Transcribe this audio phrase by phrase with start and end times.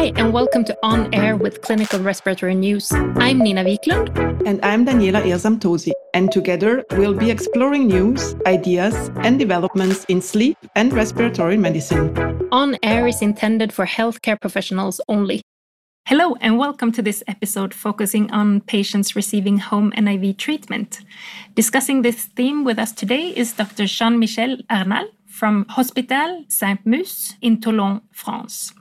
[0.00, 2.90] Hi, and welcome to On Air with Clinical Respiratory News.
[2.90, 4.08] I'm Nina Wiklund.
[4.46, 5.60] And I'm Daniela Irzam
[6.14, 12.16] And together we'll be exploring news, ideas, and developments in sleep and respiratory medicine.
[12.50, 15.42] On Air is intended for healthcare professionals only.
[16.06, 21.00] Hello, and welcome to this episode focusing on patients receiving home NIV treatment.
[21.54, 23.84] Discussing this theme with us today is Dr.
[23.84, 28.72] Jean Michel Arnal from Hospital Sainte Musse in Toulon, France.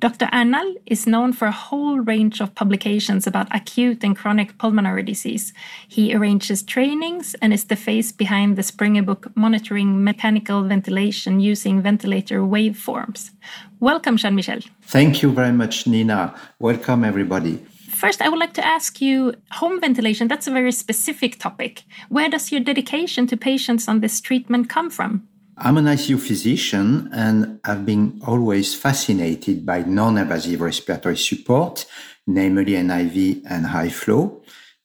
[0.00, 0.26] Dr.
[0.26, 5.52] Arnal is known for a whole range of publications about acute and chronic pulmonary disease.
[5.88, 11.82] He arranges trainings and is the face behind the Springer book Monitoring Mechanical Ventilation Using
[11.82, 13.32] Ventilator Waveforms.
[13.80, 14.60] Welcome, Jean Michel.
[14.82, 16.32] Thank you very much, Nina.
[16.60, 17.56] Welcome, everybody.
[17.90, 21.82] First, I would like to ask you home ventilation, that's a very specific topic.
[22.08, 25.26] Where does your dedication to patients on this treatment come from?
[25.60, 31.84] I'm an ICU physician and I've been always fascinated by non-invasive respiratory support,
[32.28, 34.42] namely NIV and high flow.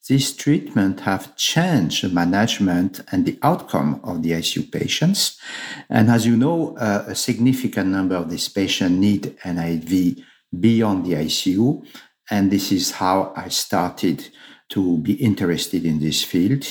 [0.08, 5.40] These treatments have changed the management and the outcome of the ICU patients.
[5.90, 10.24] And as you know, uh, a significant number of these patients need NIV
[10.60, 11.86] beyond the ICU.
[12.32, 14.28] And this is how I started
[14.70, 16.66] to be interested in this field.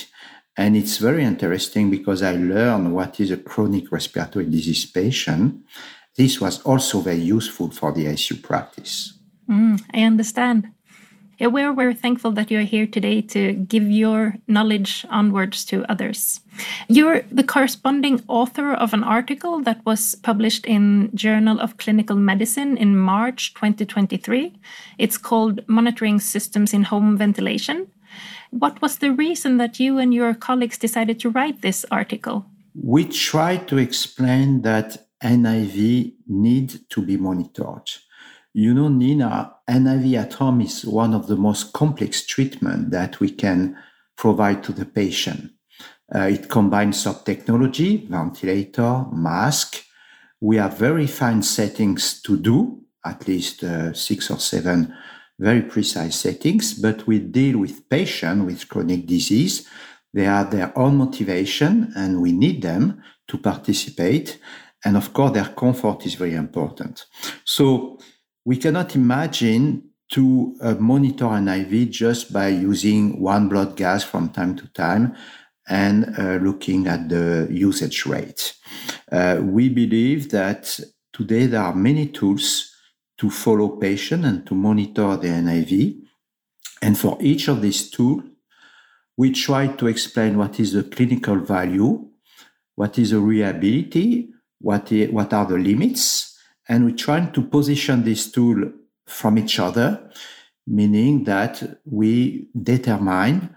[0.57, 5.65] And it's very interesting because I learned what is a chronic respiratory disease patient.
[6.17, 9.15] This was also very useful for the ICU practice.
[9.49, 10.69] Mm, I understand.
[11.39, 16.41] Yeah, we're very thankful that you're here today to give your knowledge onwards to others.
[16.89, 22.77] You're the corresponding author of an article that was published in Journal of Clinical Medicine
[22.77, 24.53] in March 2023.
[24.99, 27.89] It's called Monitoring Systems in Home Ventilation
[28.53, 32.45] what was the reason that you and your colleagues decided to write this article?
[32.75, 37.91] We tried to explain that NIV need to be monitored.
[38.53, 43.31] You know, Nina, NIV at home is one of the most complex treatment that we
[43.31, 43.79] can
[44.17, 45.53] provide to the patient.
[46.15, 49.83] Uh, it combines sub technology, ventilator, mask.
[50.41, 54.95] We have very fine settings to do, at least uh, six or seven
[55.43, 59.69] very precise settings, but we deal with patients with chronic disease.
[60.15, 64.39] They have their own motivation and we need them to participate.
[64.85, 67.07] And of course, their comfort is very important.
[67.45, 67.99] So
[68.45, 74.55] we cannot imagine to uh, monitor NIV just by using one blood gas from time
[74.57, 75.17] to time
[75.69, 78.55] and uh, looking at the usage rate.
[79.11, 80.79] Uh, we believe that
[81.13, 82.72] today there are many tools
[83.23, 85.97] to follow patient and to monitor the NIV.
[86.83, 88.25] And for each of these tools,
[89.17, 92.05] we try to explain what is the clinical value,
[92.75, 94.29] what is the reliability,
[94.59, 96.37] what, is, what are the limits,
[96.69, 98.73] and we try to position this tool
[99.07, 100.11] from each other,
[100.67, 103.55] meaning that we determine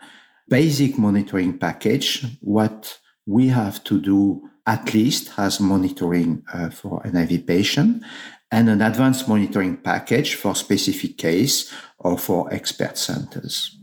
[0.48, 7.46] basic monitoring package, what we have to do at least as monitoring uh, for NIV
[7.46, 8.04] patient,
[8.52, 13.78] and an advanced monitoring package for specific case or for expert centers.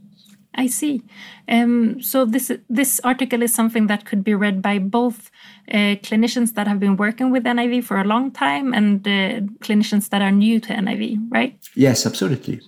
[0.54, 1.02] I see.
[1.48, 5.30] Um, so this this article is something that could be read by both
[5.70, 10.10] uh, clinicians that have been working with NIV for a long time and uh, clinicians
[10.10, 11.58] that are new to NIV, right?
[11.74, 12.60] Yes, absolutely.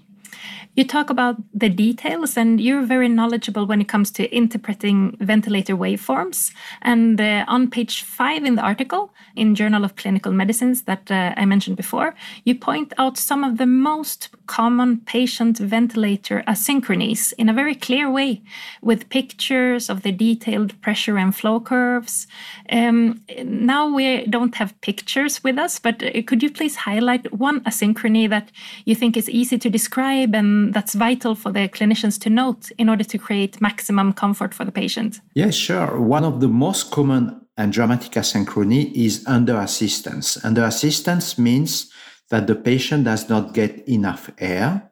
[0.76, 5.76] You talk about the details, and you're very knowledgeable when it comes to interpreting ventilator
[5.76, 6.52] waveforms.
[6.82, 11.32] And uh, on page five in the article in Journal of Clinical Medicines that uh,
[11.36, 12.14] I mentioned before,
[12.44, 18.10] you point out some of the most common patient ventilator asynchronies in a very clear
[18.10, 18.42] way,
[18.82, 22.26] with pictures of the detailed pressure and flow curves.
[22.70, 27.60] Um, now we don't have pictures with us, but uh, could you please highlight one
[27.60, 28.50] asynchrony that
[28.84, 32.70] you think is easy to describe and Um, that's vital for the clinicians to note
[32.78, 35.20] in order to create maximum comfort for the patient?
[35.34, 36.00] Yes, sure.
[36.00, 40.42] One of the most common and dramatic asynchrony is under assistance.
[40.44, 41.92] Under assistance means
[42.30, 44.90] that the patient does not get enough air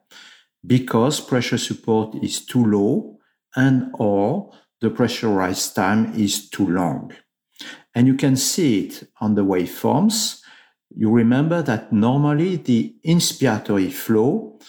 [0.65, 3.17] because pressure support is too low
[3.55, 7.11] and or the pressure rise time is too long.
[7.95, 10.41] And you can see it on the waveforms.
[10.95, 14.59] You remember that normally the inspiratory flow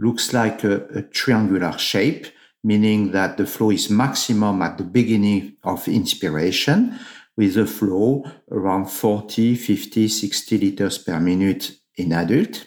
[0.00, 2.26] looks like a, a triangular shape,
[2.64, 6.98] meaning that the flow is maximum at the beginning of inspiration
[7.36, 12.66] with a flow around 40, 50, 60 liters per minute in adult,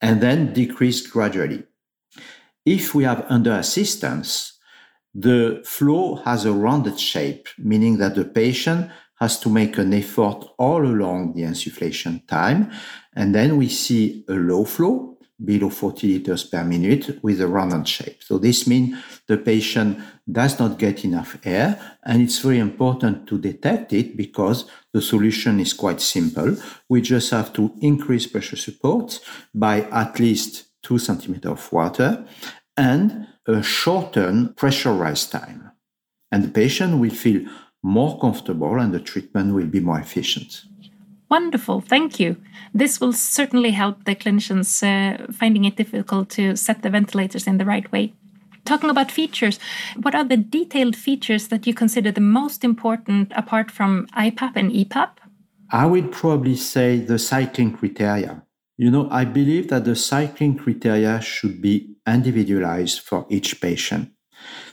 [0.00, 1.64] and then decrease gradually.
[2.64, 4.58] If we have under assistance,
[5.14, 8.90] the flow has a rounded shape, meaning that the patient
[9.20, 12.70] has to make an effort all along the insufflation time.
[13.14, 17.86] And then we see a low flow below 40 liters per minute with a rounded
[17.86, 18.22] shape.
[18.22, 19.98] So this means the patient
[20.30, 25.60] does not get enough air and it's very important to detect it because the solution
[25.60, 26.56] is quite simple.
[26.88, 29.20] We just have to increase pressure support
[29.54, 32.24] by at least two centimeters of water
[32.76, 35.70] and a shorten pressure rise time.
[36.32, 37.48] And the patient will feel
[37.82, 40.62] more comfortable and the treatment will be more efficient.
[41.30, 42.36] Wonderful, thank you.
[42.72, 47.58] This will certainly help the clinicians uh, finding it difficult to set the ventilators in
[47.58, 48.14] the right way.
[48.64, 49.58] Talking about features,
[50.02, 54.70] what are the detailed features that you consider the most important apart from IPAP and
[54.70, 55.10] EPAP?
[55.70, 58.42] I would probably say the cycling criteria.
[58.78, 64.12] You know, I believe that the cycling criteria should be individualized for each patient.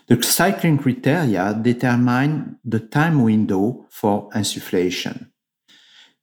[0.08, 5.32] The cycling criteria determine the time window for insufflation.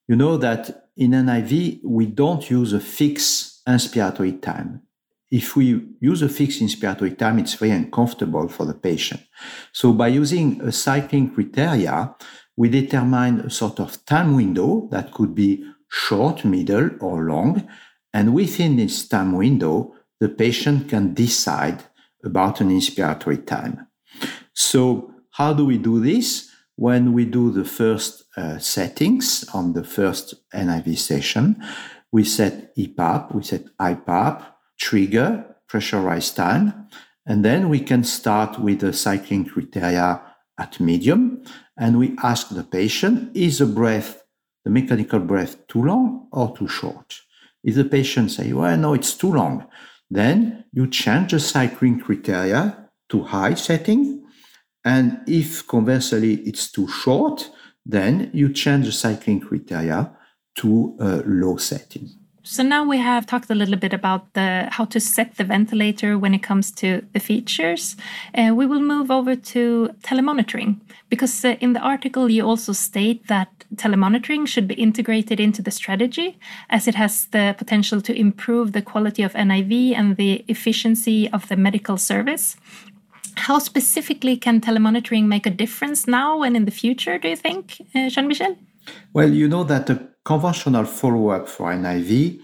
[0.09, 4.83] You know that in NIV, we don't use a fixed inspiratory time.
[5.31, 9.23] If we use a fixed inspiratory time, it's very uncomfortable for the patient.
[9.73, 12.15] So by using a cycling criteria,
[12.57, 17.67] we determine a sort of time window that could be short, middle, or long.
[18.13, 21.83] And within this time window, the patient can decide
[22.25, 23.87] about an inspiratory time.
[24.53, 26.51] So how do we do this?
[26.77, 31.63] When we do the first uh, settings on the first NIV session,
[32.11, 34.45] we set EPAP, we set IPAP,
[34.79, 36.89] trigger, pressure rise time,
[37.27, 40.21] and then we can start with the cycling criteria
[40.59, 41.43] at medium,
[41.79, 44.23] and we ask the patient, is the breath,
[44.65, 47.21] the mechanical breath, too long or too short?
[47.65, 49.67] If the patient say, well, no, it's too long,
[50.11, 54.25] then you change the cycling criteria to high setting.
[54.85, 57.51] And if conversely it's too short,
[57.85, 60.11] then you change the cycling criteria
[60.57, 62.09] to a low setting.
[62.45, 66.19] So now we have talked a little bit about the how to set the ventilator
[66.19, 67.97] when it comes to the features.
[68.35, 73.29] Uh, we will move over to telemonitoring because uh, in the article you also state
[73.29, 76.37] that telemonitoring should be integrated into the strategy
[76.69, 81.47] as it has the potential to improve the quality of NIV and the efficiency of
[81.47, 82.57] the medical service.
[83.37, 87.81] How specifically can telemonitoring make a difference now and in the future, do you think,
[87.95, 88.57] uh, Jean Michel?
[89.13, 92.41] Well, you know that the conventional follow up for NIV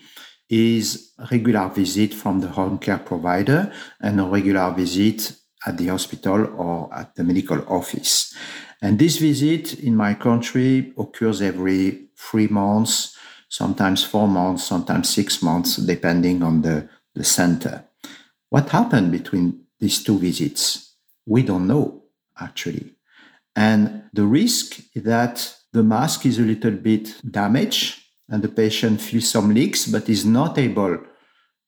[0.49, 5.33] is regular visit from the home care provider and a regular visit
[5.67, 8.35] at the hospital or at the medical office.
[8.81, 13.17] And this visit in my country occurs every three months,
[13.49, 17.85] sometimes four months, sometimes six months, depending on the, the center.
[18.51, 20.97] What happened between these two visits?
[21.27, 22.05] We don't know,
[22.41, 22.95] actually.
[23.55, 29.01] And the risk is that the mask is a little bit damaged and the patient
[29.01, 30.99] feels some leaks, but is not able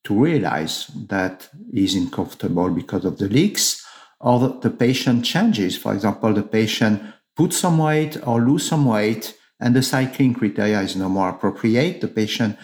[0.05, 3.85] to realize that he's uncomfortable because of the leaks
[4.21, 5.77] or the patient changes.
[5.77, 7.03] For example, the patient
[7.37, 12.01] puts some weight or lose some weight and the cycling criteria is no more appropriate.
[12.01, 12.57] The patient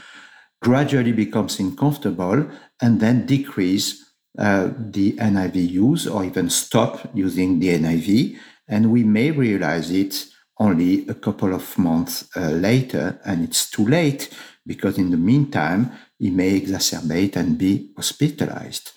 [0.62, 2.49] gradually becomes uncomfortable
[2.81, 4.06] and then decrease
[4.38, 8.38] uh, the NIV use or even stop using the NIV.
[8.69, 10.27] And we may realize it
[10.59, 14.31] only a couple of months uh, later, and it's too late
[14.67, 18.93] because in the meantime, he may exacerbate and be hospitalized.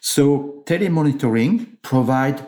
[0.00, 2.44] So telemonitoring provide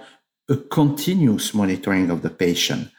[0.48, 2.90] a continuous monitoring of the patient.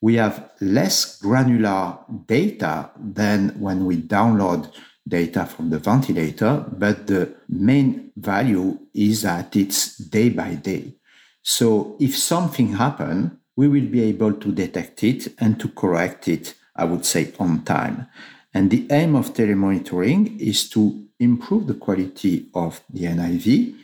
[0.00, 4.72] We have less granular data than when we download
[5.06, 10.94] data from the ventilator, but the main value is that it's day by day.
[11.42, 16.54] So if something happens, we will be able to detect it and to correct it,
[16.76, 18.06] I would say, on time.
[18.54, 23.74] And the aim of telemonitoring is to improve the quality of the NIV,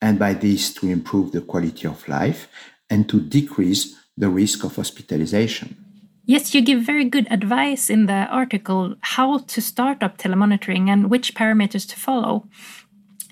[0.00, 2.48] and by this to improve the quality of life
[2.88, 5.85] and to decrease the risk of hospitalization.
[6.28, 11.08] Yes, you give very good advice in the article how to start up telemonitoring and
[11.08, 12.48] which parameters to follow.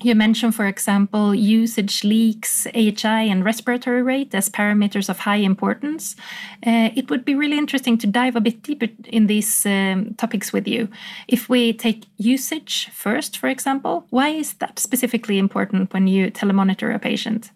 [0.01, 6.15] You mentioned, for example, usage leaks, AHI, and respiratory rate as parameters of high importance.
[6.65, 10.53] Uh, it would be really interesting to dive a bit deeper in these um, topics
[10.53, 10.87] with you.
[11.27, 16.93] If we take usage first, for example, why is that specifically important when you telemonitor
[16.93, 17.51] a patient?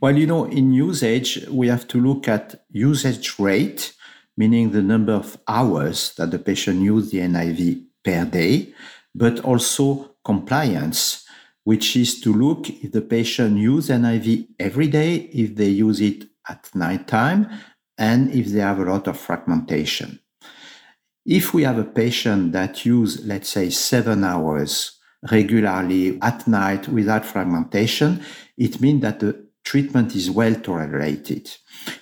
[0.00, 3.92] Well, you know, in usage, we have to look at usage rate,
[4.36, 8.72] meaning the number of hours that the patient uses the NIV per day,
[9.14, 11.26] but also compliance
[11.64, 16.24] which is to look if the patient use NIV every day, if they use it
[16.48, 17.48] at nighttime,
[17.98, 20.18] and if they have a lot of fragmentation.
[21.26, 24.98] If we have a patient that use, let's say, seven hours
[25.30, 28.22] regularly at night without fragmentation,
[28.56, 31.48] it means that the treatment is well tolerated.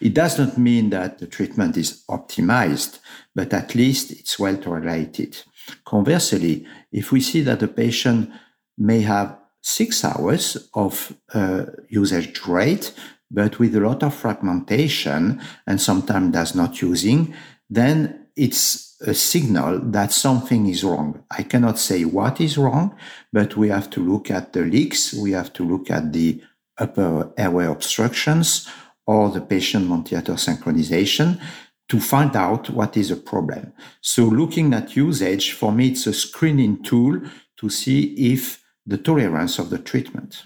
[0.00, 2.98] It does not mean that the treatment is optimized,
[3.34, 5.36] but at least it's well tolerated.
[5.84, 8.30] Conversely, if we see that the patient
[8.78, 12.94] may have six hours of uh, usage rate,
[13.30, 17.34] but with a lot of fragmentation and sometimes does not using,
[17.68, 21.22] then it's a signal that something is wrong.
[21.30, 22.96] I cannot say what is wrong,
[23.30, 25.12] but we have to look at the leaks.
[25.12, 26.40] We have to look at the
[26.78, 28.68] upper airway obstructions
[29.06, 31.40] or the patient ventilator synchronization
[31.88, 33.72] to find out what is the problem.
[34.02, 37.20] So looking at usage, for me, it's a screening tool
[37.56, 40.44] to see if the tolerance of the treatment.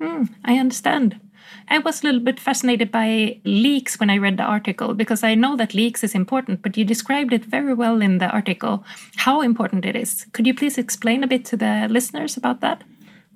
[0.00, 1.20] Mm, I understand.
[1.68, 5.34] I was a little bit fascinated by leaks when I read the article because I
[5.34, 8.84] know that leaks is important, but you described it very well in the article
[9.16, 10.26] how important it is.
[10.32, 12.82] Could you please explain a bit to the listeners about that?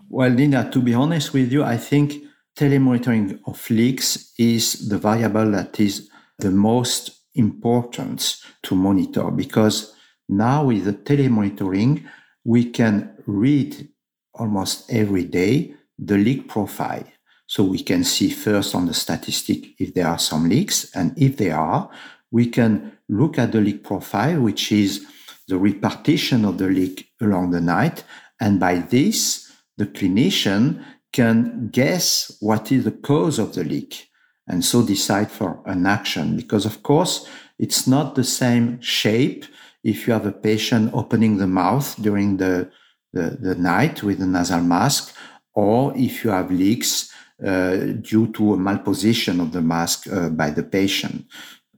[0.09, 2.23] Well, Nina, to be honest with you, I think
[2.57, 6.09] telemonitoring of leaks is the variable that is
[6.39, 9.95] the most important to monitor because
[10.29, 12.05] now with the telemonitoring,
[12.45, 13.89] we can read
[14.35, 17.05] almost every day the leak profile.
[17.47, 20.91] So we can see first on the statistic if there are some leaks.
[20.95, 21.91] And if there are,
[22.31, 25.07] we can look at the leak profile, which is
[25.47, 28.05] the repartition of the leak along the night.
[28.41, 30.83] And by this, the clinician
[31.15, 34.11] can guess what is the cause of the leak
[34.49, 36.37] and so decide for an action.
[36.37, 37.27] Because of course,
[37.59, 39.45] it's not the same shape
[39.85, 42.69] if you have a patient opening the mouth during the,
[43.13, 45.15] the, the night with a nasal mask,
[45.55, 47.13] or if you have leaks
[47.47, 47.77] uh,
[48.11, 51.27] due to a malposition of the mask uh, by the patient.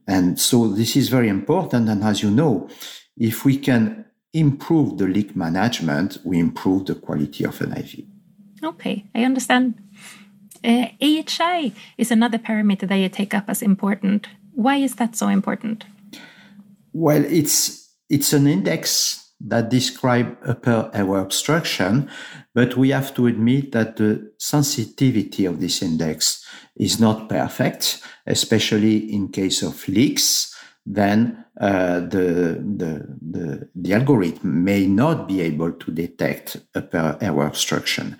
[0.07, 1.89] And so this is very important.
[1.89, 2.69] And as you know,
[3.17, 8.16] if we can improve the leak management, we improve the quality of NIV.
[8.63, 9.75] Okay, I understand.
[10.63, 14.27] Uh, AHI is another parameter that you take up as important.
[14.53, 15.85] Why is that so important?
[16.93, 22.09] Well, it's it's an index that describe upper airway obstruction,
[22.55, 26.43] but we have to admit that the sensitivity of this index
[26.75, 30.55] is not perfect, especially in case of leaks.
[30.89, 37.45] Then uh, the, the, the, the algorithm may not be able to detect upper airway
[37.45, 38.17] obstruction.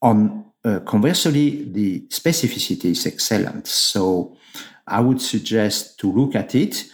[0.00, 3.66] On uh, conversely, the specificity is excellent.
[3.68, 4.36] So
[4.86, 6.84] I would suggest to look at it.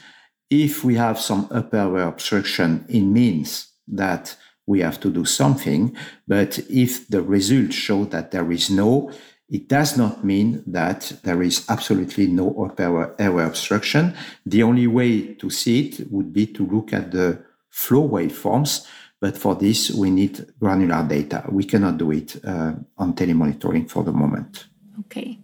[0.50, 4.36] If we have some upper airway obstruction, it means that
[4.66, 5.96] we have to do something.
[6.26, 9.10] But if the results show that there is no,
[9.50, 14.14] it does not mean that there is absolutely no upper airway obstruction.
[14.44, 18.86] The only way to see it would be to look at the flow waveforms.
[19.20, 21.44] But for this, we need granular data.
[21.48, 24.66] We cannot do it uh, on telemonitoring for the moment.
[25.00, 25.38] Okay.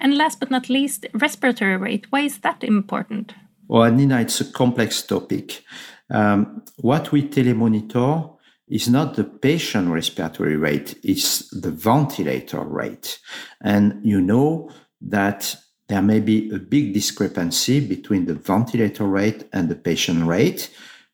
[0.00, 2.06] And last but not least, respiratory rate.
[2.10, 3.34] Why is that important?
[3.66, 5.62] Well, Nina, it's a complex topic.
[6.10, 8.37] Um, what we telemonitor
[8.70, 13.18] is not the patient respiratory rate, it's the ventilator rate.
[13.62, 14.70] And you know
[15.00, 15.56] that
[15.88, 20.70] there may be a big discrepancy between the ventilator rate and the patient rate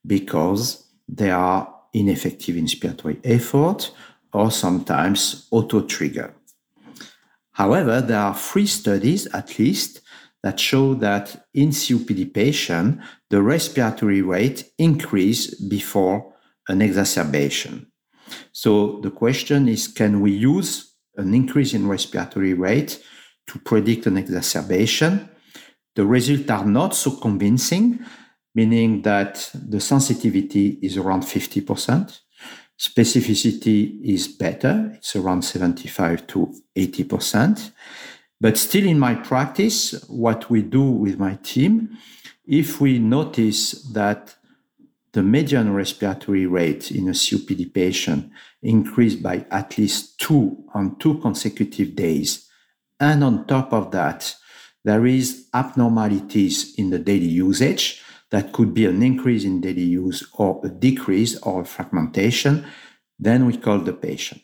[0.07, 3.93] because they are ineffective inspiratory effort
[4.33, 6.35] or sometimes auto trigger.
[7.53, 10.01] However, there are three studies at least
[10.43, 16.34] that show that in COPD patient, the respiratory rate increase before
[16.69, 17.87] an exacerbation.
[18.53, 23.03] So the question is, can we use an increase in respiratory rate
[23.49, 25.29] to predict an exacerbation?
[25.95, 28.01] The results are not so convincing,
[28.55, 32.21] meaning that the sensitivity is around 50%.
[32.81, 34.91] Specificity is better.
[34.95, 37.71] It's around 75 to 80%.
[38.41, 41.97] But still in my practice, what we do with my team,
[42.47, 44.35] if we notice that
[45.15, 48.31] the median respiratory rate in a COPD patient
[48.63, 52.49] increased by at least two on two consecutive days.
[52.99, 54.35] And on top of that,
[54.85, 60.29] there is abnormalities in the daily usage that could be an increase in daily use
[60.35, 62.67] or a decrease or a fragmentation,
[63.17, 64.43] then we call the patient.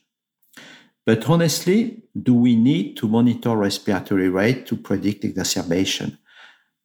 [1.04, 6.18] But honestly, do we need to monitor respiratory rate to predict exacerbation?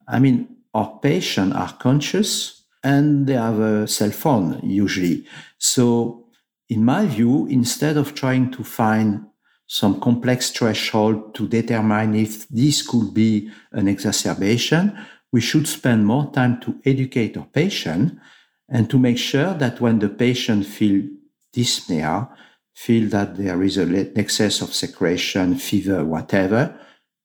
[0.08, 2.55] I mean, our patients are conscious
[2.86, 5.26] and they have a cell phone usually.
[5.58, 6.24] So,
[6.68, 9.26] in my view, instead of trying to find
[9.66, 14.96] some complex threshold to determine if this could be an exacerbation,
[15.32, 18.18] we should spend more time to educate our patient
[18.68, 21.02] and to make sure that when the patient feel
[21.54, 22.28] dyspnea,
[22.74, 26.78] feel that there is an excess of secretion, fever, whatever,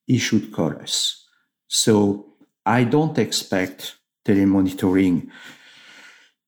[0.08, 1.28] he should call us.
[1.68, 2.34] So
[2.66, 5.30] I don't expect telemonitoring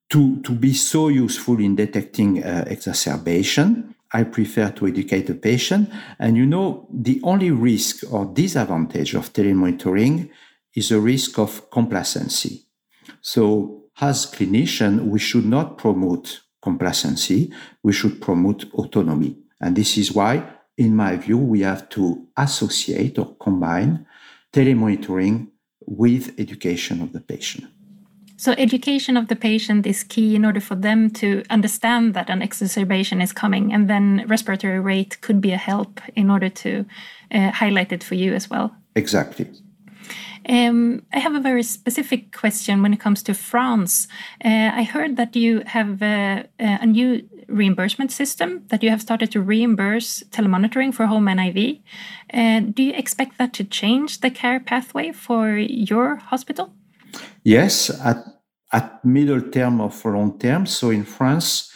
[0.09, 3.95] to, to be so useful in detecting uh, exacerbation.
[4.11, 5.89] I prefer to educate the patient.
[6.19, 10.29] And you know, the only risk or disadvantage of telemonitoring
[10.75, 12.65] is a risk of complacency.
[13.21, 17.51] So, as clinician, we should not promote complacency.
[17.81, 19.37] We should promote autonomy.
[19.59, 20.43] And this is why,
[20.77, 24.05] in my view, we have to associate or combine
[24.51, 25.49] telemonitoring
[25.85, 27.67] with education of the patient.
[28.37, 32.41] So, education of the patient is key in order for them to understand that an
[32.41, 36.85] exacerbation is coming, and then respiratory rate could be a help in order to
[37.31, 38.75] uh, highlight it for you as well.
[38.95, 39.47] Exactly.
[40.49, 44.07] Um, I have a very specific question when it comes to France.
[44.43, 49.31] Uh, I heard that you have uh, a new reimbursement system that you have started
[49.31, 51.81] to reimburse telemonitoring for home NIV.
[52.33, 56.73] Uh, do you expect that to change the care pathway for your hospital?
[57.43, 58.25] Yes, at,
[58.71, 60.65] at middle term or for long term.
[60.65, 61.71] So in France,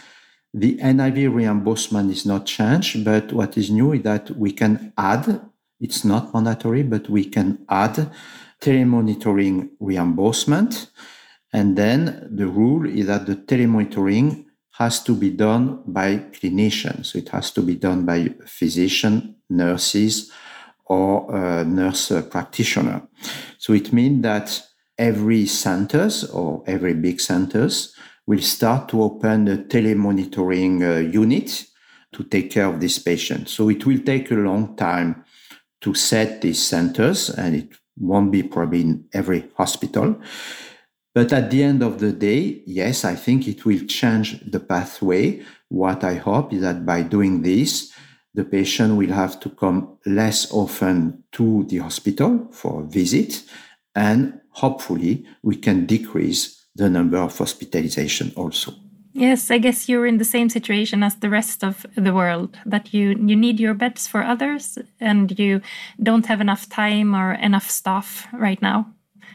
[0.53, 5.41] the NIV reimbursement is not changed, but what is new is that we can add,
[5.79, 8.10] it's not mandatory, but we can add
[8.62, 10.89] telemonitoring reimbursement.
[11.53, 14.47] And then the rule is that the telemonitoring
[14.77, 17.07] has to be done by clinicians.
[17.07, 20.31] So it has to be done by physician, nurses,
[20.86, 23.01] or nurse practitioner.
[23.57, 24.62] So it means that
[24.98, 27.93] every centers or every big centers
[28.25, 31.65] will start to open a telemonitoring uh, unit
[32.13, 33.50] to take care of this patient.
[33.50, 35.24] So it will take a long time
[35.81, 40.19] to set these centers and it won't be probably in every hospital.
[41.18, 45.42] But at the end of the day, yes, I think it will change the pathway.
[45.68, 47.92] What I hope is that by doing this,
[48.36, 53.42] the patient will have to come less often to the hospital for a visit
[53.96, 58.75] and hopefully we can decrease the number of hospitalization also.
[59.14, 62.94] Yes, I guess you're in the same situation as the rest of the world that
[62.94, 65.62] you you need your beds for others and you
[66.03, 68.94] don't have enough time or enough staff right now.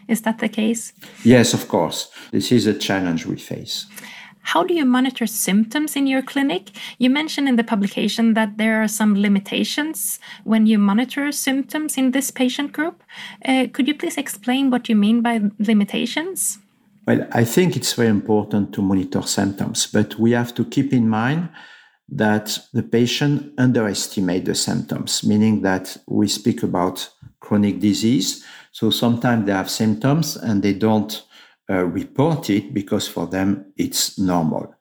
[0.09, 0.93] Is that the case?
[1.25, 2.11] Yes, of course.
[2.31, 3.87] This is a challenge we face.
[4.43, 6.71] How do you monitor symptoms in your clinic?
[6.99, 12.11] You mentioned in the publication that there are some limitations when you monitor symptoms in
[12.11, 13.03] this patient group.
[13.45, 16.59] Uh, could you please explain what you mean by limitations?
[17.07, 21.09] Well, I think it's very important to monitor symptoms, but we have to keep in
[21.09, 21.49] mind
[22.09, 27.09] that the patient underestimate the symptoms, meaning that we speak about
[27.41, 28.45] chronic disease.
[28.72, 31.22] So sometimes they have symptoms and they don't
[31.70, 34.74] uh, report it because for them it's normal.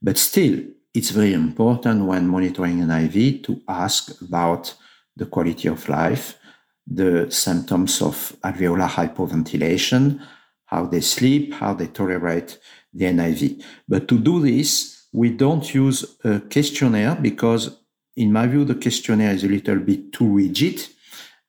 [0.00, 0.60] But still,
[0.94, 4.74] it's very important when monitoring NIV to ask about
[5.16, 6.38] the quality of life,
[6.86, 10.20] the symptoms of alveolar hypoventilation,
[10.66, 12.58] how they sleep, how they tolerate
[12.92, 13.62] the NIV.
[13.88, 17.78] But to do this, we don't use a questionnaire because,
[18.16, 20.86] in my view, the questionnaire is a little bit too rigid.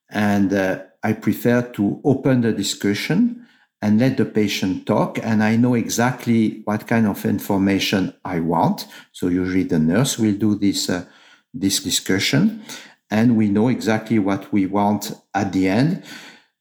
[0.09, 3.47] And uh, I prefer to open the discussion
[3.81, 5.19] and let the patient talk.
[5.23, 8.87] And I know exactly what kind of information I want.
[9.13, 11.05] So usually the nurse will do this, uh,
[11.53, 12.63] this discussion
[13.11, 16.03] and we know exactly what we want at the end.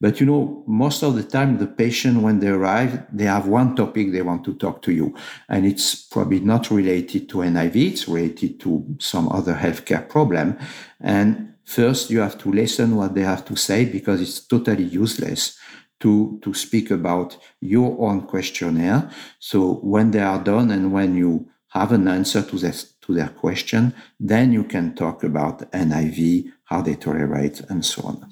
[0.00, 3.74] But you know, most of the time, the patient, when they arrive, they have one
[3.74, 5.14] topic they want to talk to you.
[5.48, 10.56] And it's probably not related to NIV, it's related to some other healthcare problem.
[11.00, 15.58] And first, you have to listen what they have to say because it's totally useless
[16.00, 19.10] to, to speak about your own questionnaire.
[19.38, 23.28] So when they are done and when you have an answer to this, to their
[23.28, 28.26] question, then you can talk about NIV, how they tolerate, and so on.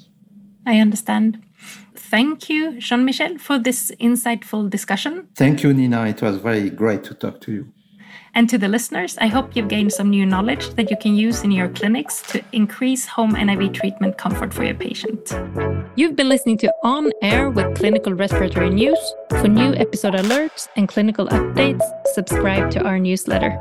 [0.65, 1.43] I understand.
[1.95, 5.29] Thank you, Jean Michel, for this insightful discussion.
[5.35, 6.07] Thank you, Nina.
[6.07, 7.73] It was very great to talk to you.
[8.37, 11.43] And to the listeners, I hope you've gained some new knowledge that you can use
[11.43, 15.35] in your clinics to increase home NIV treatment comfort for your patient.
[15.95, 18.99] You've been listening to On Air with Clinical Respiratory News.
[19.31, 21.81] For new episode alerts and clinical updates,
[22.13, 23.59] subscribe to our newsletter.